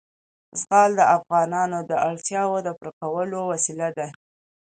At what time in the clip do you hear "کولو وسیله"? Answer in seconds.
3.01-3.87